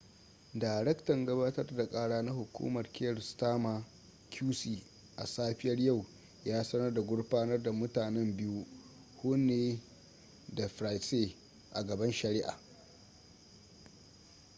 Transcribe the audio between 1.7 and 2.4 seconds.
da kara na